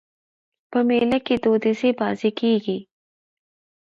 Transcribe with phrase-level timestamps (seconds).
[0.71, 2.77] په مېله کښي دودیزي بازۍ کېږي.